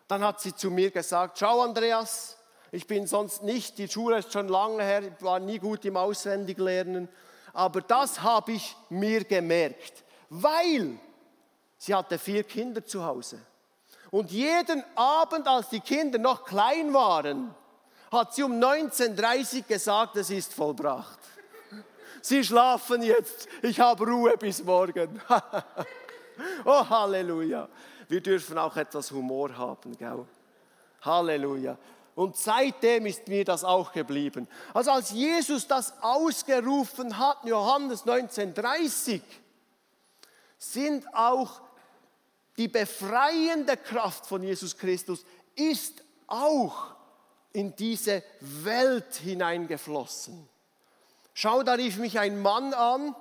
[0.09, 2.37] Dann hat sie zu mir gesagt, schau Andreas,
[2.71, 7.09] ich bin sonst nicht, die Schule ist schon lange her, war nie gut im Auswendiglernen,
[7.53, 10.99] Aber das habe ich mir gemerkt, weil
[11.77, 13.39] sie hatte vier Kinder zu Hause.
[14.11, 17.55] Und jeden Abend, als die Kinder noch klein waren,
[18.11, 21.19] hat sie um 19.30 Uhr gesagt, es ist vollbracht.
[22.23, 25.21] Sie schlafen jetzt, ich habe Ruhe bis morgen.
[26.65, 27.69] oh, Halleluja.
[28.09, 30.25] Wir dürfen auch etwas Humor haben, gell?
[31.03, 31.77] Halleluja.
[32.15, 34.47] Und seitdem ist mir das auch geblieben.
[34.73, 39.23] Also als Jesus das ausgerufen hat, Johannes 1930,
[40.63, 41.61] sind auch
[42.57, 45.25] die befreiende Kraft von Jesus Christus
[45.57, 46.95] ist auch
[47.53, 50.49] in diese Welt hineingeflossen.
[51.35, 53.15] Schau, da rief mich ein Mann an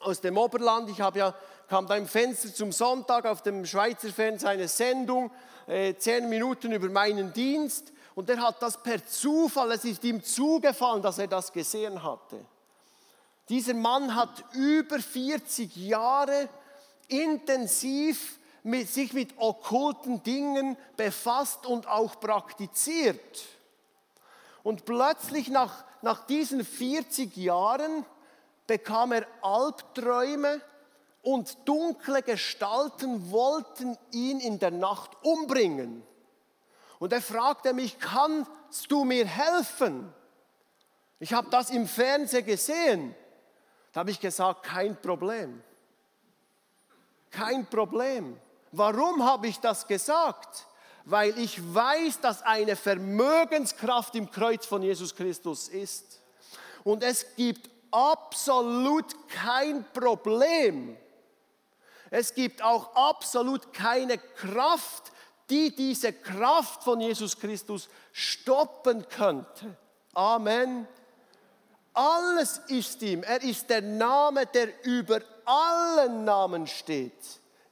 [0.00, 0.90] aus dem Oberland.
[0.90, 1.34] Ich habe ja,
[1.68, 5.30] kam da im Fenster zum Sonntag auf dem Schweizer Fernsehen eine Sendung,
[5.66, 7.92] äh, zehn Minuten über meinen Dienst.
[8.14, 12.44] Und er hat das per Zufall, es ist ihm zugefallen, dass er das gesehen hatte.
[13.50, 16.48] Dieser Mann hat über 40 Jahre
[17.08, 23.44] intensiv mit, sich mit okkulten Dingen befasst und auch praktiziert.
[24.62, 28.06] Und plötzlich nach, nach diesen 40 Jahren
[28.68, 30.60] bekam er Albträume
[31.22, 36.04] und dunkle Gestalten wollten ihn in der Nacht umbringen.
[37.00, 40.14] Und er fragte mich, kannst du mir helfen?
[41.18, 43.16] Ich habe das im Fernsehen gesehen.
[43.92, 45.62] Da habe ich gesagt, kein Problem.
[47.30, 48.38] Kein Problem.
[48.72, 50.66] Warum habe ich das gesagt?
[51.04, 56.20] Weil ich weiß, dass eine Vermögenskraft im Kreuz von Jesus Christus ist.
[56.84, 60.96] Und es gibt absolut kein Problem.
[62.10, 65.12] Es gibt auch absolut keine Kraft,
[65.48, 69.76] die diese Kraft von Jesus Christus stoppen könnte.
[70.14, 70.86] Amen.
[71.92, 73.22] Alles ist ihm.
[73.22, 77.12] Er ist der Name, der über allen Namen steht.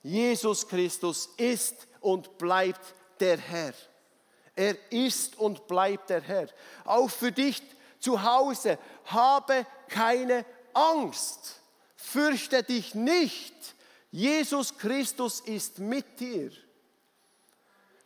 [0.02, 3.74] Jesus Christus ist und bleibt der Herr.
[4.56, 6.48] Er ist und bleibt der Herr.
[6.84, 7.62] Auch für dich
[8.00, 11.60] zu Hause, habe keine Angst.
[11.96, 13.54] Fürchte dich nicht.
[14.10, 16.50] Jesus Christus ist mit dir.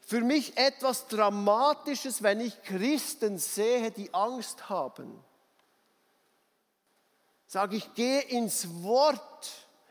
[0.01, 5.23] Für mich etwas Dramatisches, wenn ich Christen sehe, die Angst haben.
[7.53, 9.21] Sage ich, geh ins Wort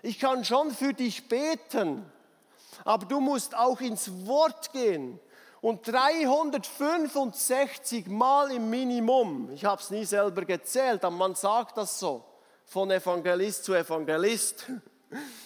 [0.03, 2.03] ich kann schon für dich beten,
[2.83, 5.19] aber du musst auch ins Wort gehen.
[5.61, 11.99] Und 365 Mal im Minimum, ich habe es nie selber gezählt, aber man sagt das
[11.99, 12.25] so,
[12.65, 14.65] von Evangelist zu Evangelist,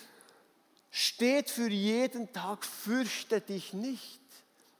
[0.89, 4.21] steht für jeden Tag, fürchte dich nicht,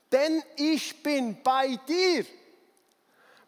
[0.10, 2.26] denn ich bin bei dir.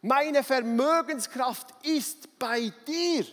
[0.02, 3.26] Meine Vermögenskraft ist bei dir.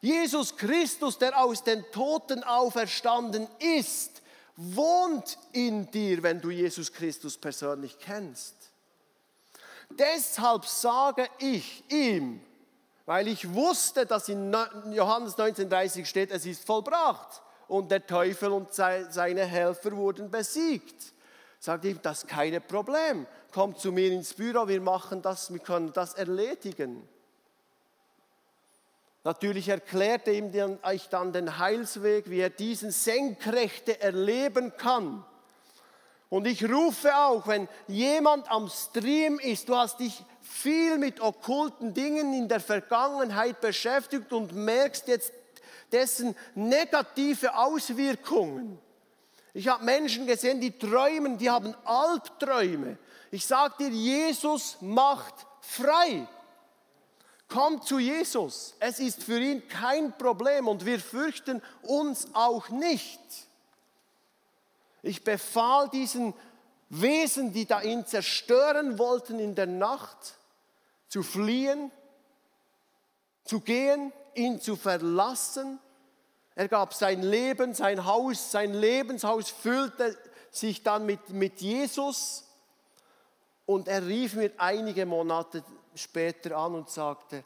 [0.00, 4.22] Jesus Christus, der aus den Toten auferstanden ist,
[4.56, 8.54] wohnt in dir, wenn du Jesus Christus persönlich kennst.
[9.90, 12.40] Deshalb sage ich ihm,
[13.06, 14.54] weil ich wusste, dass in
[14.92, 21.12] Johannes 19,30 steht, es ist vollbracht und der Teufel und seine Helfer wurden besiegt.
[21.58, 23.26] Sagt ihm, das ist kein Problem.
[23.52, 27.06] Komm zu mir ins Büro, wir machen das, wir können das erledigen.
[29.22, 30.50] Natürlich erklärte ihm
[30.92, 35.24] ich dann den Heilsweg, wie er diesen Senkrechte erleben kann.
[36.30, 41.92] Und ich rufe auch, wenn jemand am Stream ist, du hast dich viel mit okkulten
[41.92, 45.32] Dingen in der Vergangenheit beschäftigt und merkst jetzt
[45.92, 48.78] dessen negative Auswirkungen.
[49.52, 52.96] Ich habe Menschen gesehen, die träumen, die haben Albträume.
[53.32, 56.26] Ich sage dir, Jesus macht frei.
[57.50, 58.74] Kommt zu Jesus.
[58.78, 63.20] Es ist für ihn kein Problem und wir fürchten uns auch nicht.
[65.02, 66.32] Ich befahl diesen
[66.90, 70.36] Wesen, die da ihn zerstören wollten in der Nacht,
[71.08, 71.90] zu fliehen,
[73.44, 75.80] zu gehen, ihn zu verlassen.
[76.54, 80.16] Er gab sein Leben, sein Haus, sein Lebenshaus füllte
[80.52, 82.44] sich dann mit, mit Jesus.
[83.66, 85.64] Und er rief mir einige Monate
[85.94, 87.44] später an und sagte,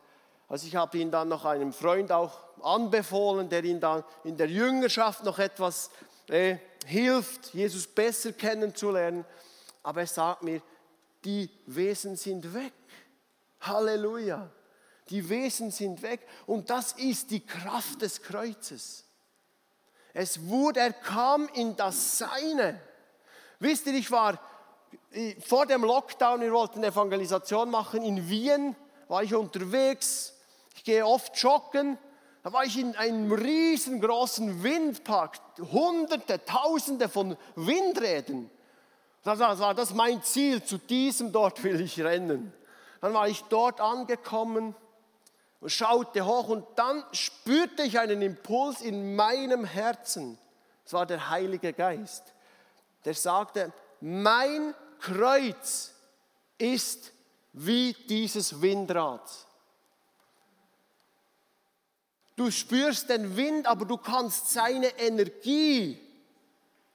[0.49, 4.49] also ich habe ihn dann noch einem Freund auch anbefohlen, der ihn dann in der
[4.49, 5.91] Jüngerschaft noch etwas
[6.29, 9.25] äh, hilft, Jesus besser kennenzulernen.
[9.83, 10.63] Aber er sagt mir,
[11.25, 12.73] die Wesen sind weg.
[13.61, 14.51] Halleluja.
[15.09, 16.27] Die Wesen sind weg.
[16.47, 19.05] Und das ist die Kraft des Kreuzes.
[20.13, 22.81] Es wurde, er kam in das Seine.
[23.59, 24.39] Wisst ihr, ich war
[25.47, 28.75] vor dem Lockdown, wir wollten Evangelisation machen in Wien,
[29.09, 30.35] war ich unterwegs
[30.77, 31.99] Ich gehe oft joggen.
[32.43, 35.39] Da war ich in einem riesengroßen Windpark,
[35.73, 38.51] hunderte, tausende von Windrädern.
[39.23, 42.53] Das war das mein Ziel, zu diesem dort will ich rennen.
[43.01, 44.75] Dann war ich dort angekommen
[45.61, 50.39] und schaute hoch und dann spürte ich einen Impuls in meinem Herzen.
[50.85, 52.35] Es war der Heilige Geist,
[53.07, 54.75] der sagte, mein
[55.05, 55.93] Kreuz
[56.57, 57.13] ist
[57.53, 59.31] wie dieses Windrad.
[62.37, 66.01] Du spürst den Wind, aber du kannst seine Energie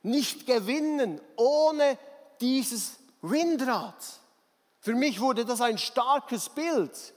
[0.02, 2.00] nicht gewinnen ohne
[2.42, 3.96] dieses Windrad.
[4.80, 7.14] Für mich wurde das ein starkes Bild.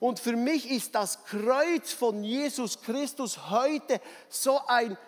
[0.00, 4.98] Und für mich ist das Kreuz von Jesus Christus heute so ein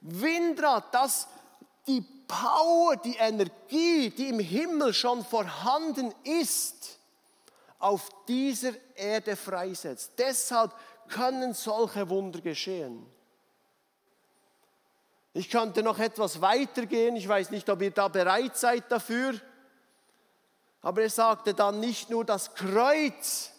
[0.00, 1.28] Windrad, das
[1.86, 6.98] die Power, die Energie, die im Himmel schon vorhanden ist,
[7.78, 10.12] auf dieser Erde freisetzt.
[10.18, 10.74] Deshalb
[11.08, 13.06] können solche Wunder geschehen.
[15.32, 19.34] Ich könnte noch etwas weitergehen, ich weiß nicht, ob ihr da bereit seid dafür,
[20.80, 23.52] aber er sagte dann nicht nur, das Kreuz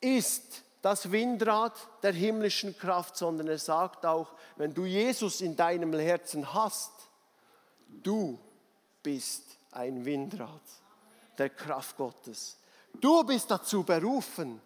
[0.00, 5.92] ist das Windrad der himmlischen Kraft, sondern er sagt auch, wenn du Jesus in deinem
[5.92, 6.92] Herzen hast,
[8.02, 8.38] du
[9.02, 10.62] bist ein Windrad
[11.38, 12.56] der Kraft Gottes.
[13.00, 14.60] Du bist dazu berufen,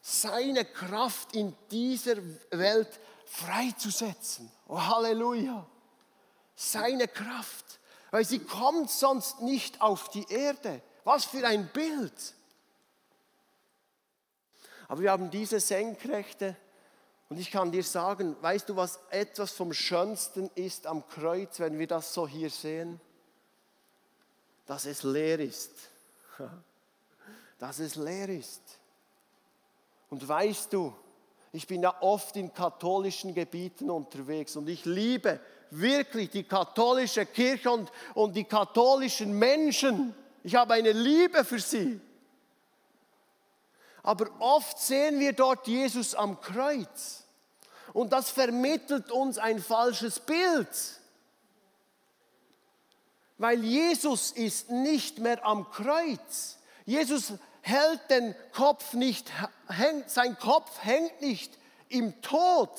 [0.00, 2.16] seine Kraft in dieser
[2.50, 4.50] Welt freizusetzen.
[4.68, 5.66] Oh Halleluja.
[6.54, 7.80] Seine Kraft.
[8.10, 10.80] Weil sie kommt sonst nicht auf die Erde.
[11.04, 12.34] Was für ein Bild.
[14.88, 16.56] Aber wir haben diese Senkrechte
[17.28, 21.78] und ich kann dir sagen, weißt du, was etwas vom Schönsten ist am Kreuz, wenn
[21.78, 23.00] wir das so hier sehen?
[24.66, 25.72] Dass es leer ist.
[27.58, 28.62] Dass es leer ist.
[30.08, 30.94] Und weißt du,
[31.52, 37.70] ich bin ja oft in katholischen Gebieten unterwegs und ich liebe wirklich die katholische Kirche
[37.70, 40.14] und, und die katholischen Menschen.
[40.44, 42.00] Ich habe eine Liebe für sie.
[44.06, 47.24] Aber oft sehen wir dort Jesus am Kreuz
[47.92, 50.68] und das vermittelt uns ein falsches Bild.
[53.36, 56.56] Weil Jesus ist nicht mehr am Kreuz.
[56.84, 57.32] Jesus
[57.62, 59.28] hält den Kopf nicht,
[59.66, 62.70] hängt, sein Kopf hängt nicht im Tod.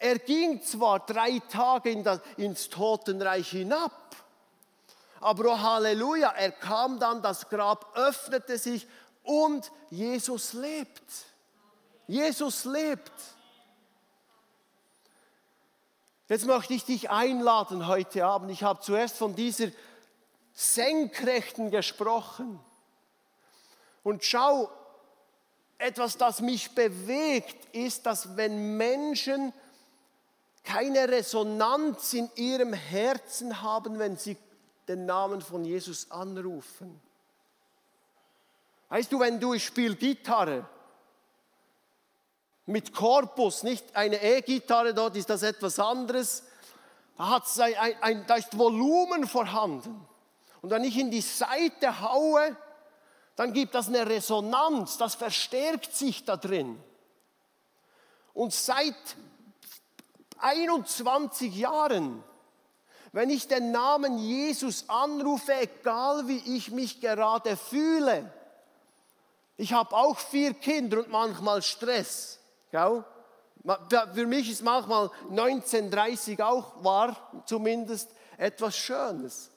[0.00, 3.92] Er ging zwar drei Tage in das, ins Totenreich hinab,
[5.20, 8.86] aber oh Halleluja, er kam dann, das Grab öffnete sich
[9.24, 11.02] und Jesus lebt.
[12.06, 13.12] Jesus lebt.
[16.28, 18.50] Jetzt möchte ich dich einladen heute Abend.
[18.50, 19.68] Ich habe zuerst von dieser
[20.52, 22.60] Senkrechten gesprochen.
[24.02, 24.70] Und schau,
[25.78, 29.52] etwas, das mich bewegt, ist, dass wenn Menschen
[30.62, 34.36] keine Resonanz in ihrem Herzen haben, wenn sie
[34.88, 37.00] den Namen von Jesus anrufen.
[38.94, 40.64] Weißt du, wenn du spiele Gitarre
[42.64, 46.44] mit Korpus, nicht eine E-Gitarre, dort ist das etwas anderes.
[47.18, 50.06] Da, ein, ein, ein, da ist Volumen vorhanden.
[50.62, 52.56] Und wenn ich in die Seite haue,
[53.34, 56.80] dann gibt das eine Resonanz, das verstärkt sich da drin.
[58.32, 58.94] Und seit
[60.38, 62.22] 21 Jahren,
[63.10, 68.32] wenn ich den Namen Jesus anrufe, egal wie ich mich gerade fühle,
[69.56, 72.38] ich habe auch vier Kinder und manchmal Stress.
[72.70, 73.04] Gell?
[74.14, 79.50] Für mich ist manchmal 1930 auch war zumindest etwas Schönes.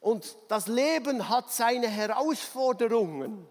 [0.00, 3.46] Und das Leben hat seine Herausforderungen.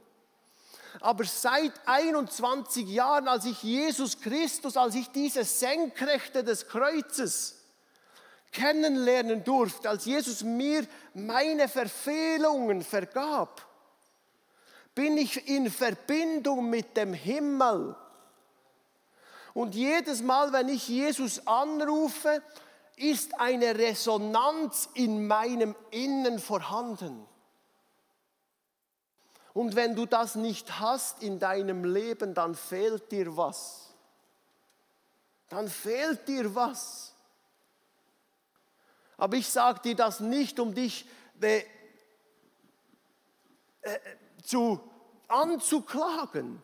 [1.00, 7.58] Aber seit 21 Jahren, als ich Jesus Christus, als ich diese Senkrechte des Kreuzes
[8.52, 13.67] kennenlernen durfte, als Jesus mir meine Verfehlungen vergab,
[14.98, 17.96] bin ich in Verbindung mit dem Himmel.
[19.54, 22.42] Und jedes Mal, wenn ich Jesus anrufe,
[22.96, 27.28] ist eine Resonanz in meinem Innen vorhanden.
[29.54, 33.94] Und wenn du das nicht hast in deinem Leben, dann fehlt dir was.
[35.50, 37.14] Dann fehlt dir was.
[39.16, 41.08] Aber ich sage dir das nicht, um dich
[41.40, 41.64] äh,
[43.82, 44.00] äh,
[44.48, 44.80] zu,
[45.28, 46.62] anzuklagen,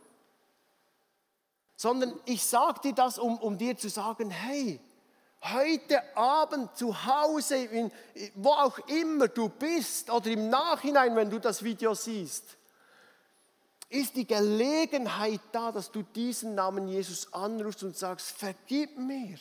[1.75, 4.79] sondern ich sage dir das, um, um dir zu sagen, hey,
[5.41, 7.91] heute Abend zu Hause, in,
[8.35, 12.57] wo auch immer du bist oder im Nachhinein, wenn du das Video siehst,
[13.89, 19.37] ist die Gelegenheit da, dass du diesen Namen Jesus anrufst und sagst, vergib mir.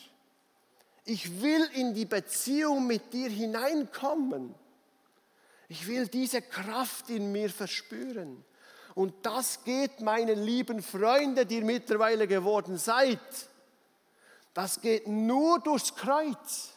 [1.05, 4.53] Ich will in die Beziehung mit dir hineinkommen.
[5.73, 8.45] Ich will diese Kraft in mir verspüren.
[8.93, 13.17] Und das geht, meine lieben Freunde, die ihr mittlerweile geworden seid,
[14.53, 16.73] das geht nur durchs Kreuz.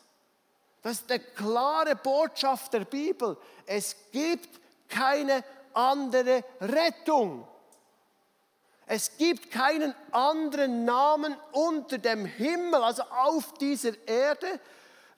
[0.80, 3.36] Das ist eine klare Botschaft der Bibel.
[3.66, 4.49] Es gibt
[4.88, 5.44] keine
[5.74, 7.47] andere Rettung.
[8.86, 14.59] Es gibt keinen anderen Namen unter dem Himmel, also auf dieser Erde,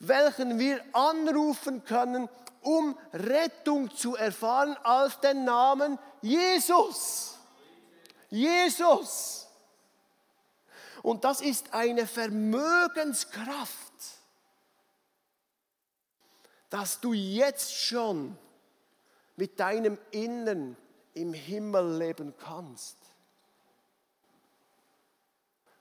[0.00, 2.28] welchen wir anrufen können,
[2.62, 7.38] um Rettung zu erfahren, als den Namen Jesus.
[8.28, 9.46] Jesus.
[11.02, 13.92] Und das ist eine Vermögenskraft,
[16.70, 18.36] dass du jetzt schon
[19.36, 20.76] mit deinem Innern
[21.14, 22.96] im Himmel leben kannst.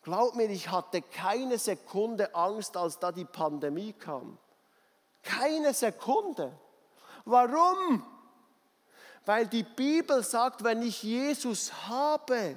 [0.03, 4.37] Glaub mir, ich hatte keine Sekunde Angst, als da die Pandemie kam.
[5.21, 6.57] Keine Sekunde.
[7.29, 8.05] Warum?
[9.25, 12.55] Weil die Bibel sagt, wenn ich Jesus habe,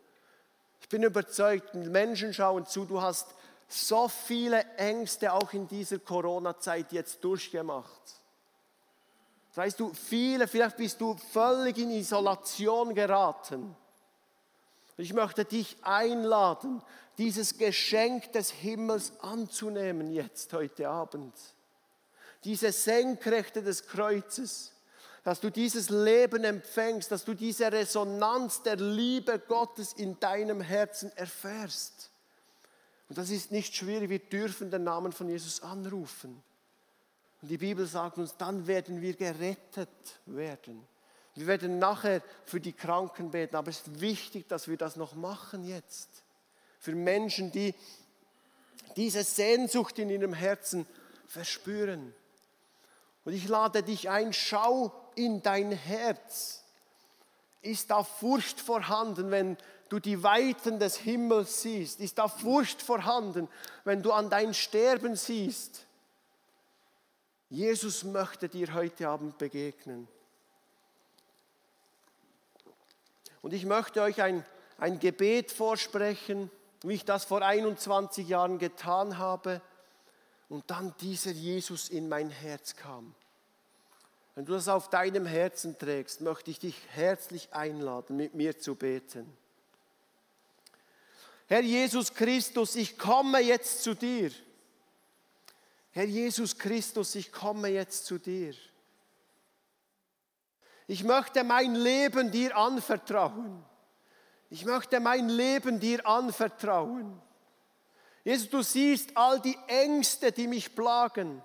[0.80, 3.34] Ich bin überzeugt, Menschen schauen zu, du hast
[3.68, 8.20] so viele Ängste auch in dieser Corona-Zeit jetzt durchgemacht.
[9.54, 13.76] Weißt du, viele, vielleicht bist du völlig in Isolation geraten.
[14.96, 16.82] Ich möchte dich einladen,
[17.18, 21.34] dieses Geschenk des Himmels anzunehmen jetzt, heute Abend.
[22.44, 24.72] Diese Senkrechte des Kreuzes,
[25.24, 31.12] dass du dieses Leben empfängst, dass du diese Resonanz der Liebe Gottes in deinem Herzen
[31.16, 32.10] erfährst.
[33.08, 36.42] Und das ist nicht schwierig, wir dürfen den Namen von Jesus anrufen.
[37.40, 39.88] Und die Bibel sagt uns, dann werden wir gerettet
[40.26, 40.86] werden.
[41.34, 45.14] Wir werden nachher für die Kranken beten, aber es ist wichtig, dass wir das noch
[45.14, 46.08] machen jetzt.
[46.78, 47.74] Für Menschen, die
[48.96, 50.86] diese Sehnsucht in ihrem Herzen
[51.26, 52.14] verspüren.
[53.24, 56.64] Und ich lade dich ein, schau in dein Herz.
[57.60, 59.56] Ist da Furcht vorhanden, wenn
[59.88, 63.48] du die Weiten des Himmels siehst, ist da Furcht vorhanden,
[63.84, 65.86] wenn du an dein Sterben siehst.
[67.50, 70.08] Jesus möchte dir heute Abend begegnen.
[73.42, 74.44] Und ich möchte euch ein,
[74.78, 76.50] ein Gebet vorsprechen,
[76.82, 79.60] wie ich das vor 21 Jahren getan habe
[80.52, 83.14] und dann dieser Jesus in mein Herz kam.
[84.34, 88.74] Wenn du das auf deinem Herzen trägst, möchte ich dich herzlich einladen, mit mir zu
[88.74, 89.34] beten.
[91.46, 94.30] Herr Jesus Christus, ich komme jetzt zu dir.
[95.92, 98.54] Herr Jesus Christus, ich komme jetzt zu dir.
[100.86, 103.64] Ich möchte mein Leben dir anvertrauen.
[104.50, 107.22] Ich möchte mein Leben dir anvertrauen.
[108.24, 111.42] Jesus, du siehst all die Ängste, die mich plagen.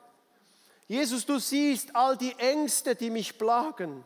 [0.87, 4.03] Jesus, du siehst all die Ängste, die mich plagen.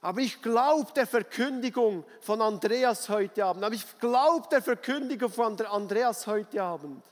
[0.00, 3.64] Aber ich glaube der Verkündigung von Andreas heute Abend.
[3.64, 7.02] Aber ich glaube der Verkündigung von Andreas heute Abend,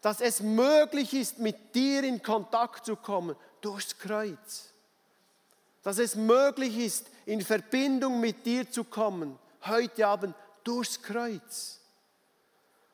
[0.00, 4.72] dass es möglich ist, mit dir in Kontakt zu kommen durchs Kreuz.
[5.82, 11.79] dass es möglich ist, in Verbindung mit dir zu kommen, heute Abend durchs Kreuz.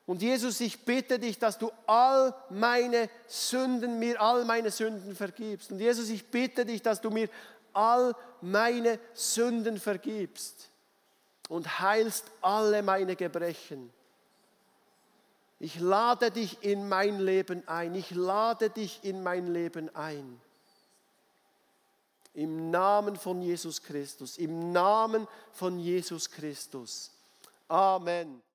[0.07, 5.69] Und Jesus, ich bitte dich, dass du all meine Sünden, mir all meine Sünden vergibst.
[5.69, 7.29] Und Jesus, ich bitte dich, dass du mir
[7.73, 10.69] all meine Sünden vergibst
[11.49, 13.91] und heilst alle meine Gebrechen.
[15.59, 17.93] Ich lade dich in mein Leben ein.
[17.93, 20.39] Ich lade dich in mein Leben ein.
[22.33, 24.37] Im Namen von Jesus Christus.
[24.37, 27.11] Im Namen von Jesus Christus.
[27.67, 28.41] Amen.